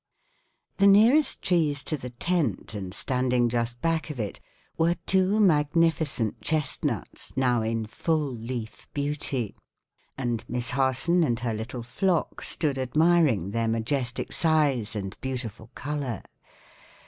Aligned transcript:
_The 0.77 0.87
nearest 0.87 1.43
trees 1.43 1.83
to 1.83 1.95
the 1.95 2.09
tent, 2.09 2.73
and 2.73 2.91
standing 2.91 3.49
just 3.49 3.81
back 3.83 4.09
of 4.09 4.19
it, 4.19 4.39
were 4.75 4.95
two 5.05 5.39
magnificent 5.39 6.41
chestnuts, 6.41 7.37
now 7.37 7.61
in 7.61 7.85
full 7.85 8.31
leaf 8.33 8.87
beauty; 8.95 9.55
and 10.17 10.43
Miss 10.49 10.71
Harson 10.71 11.23
and 11.23 11.41
her 11.41 11.53
little 11.53 11.83
flock 11.83 12.41
stood 12.41 12.79
admiring 12.79 13.51
their 13.51 13.67
majestic 13.67 14.31
size 14.33 14.95
and 14.95 15.15
beautiful 15.21 15.69
color. 15.75 16.23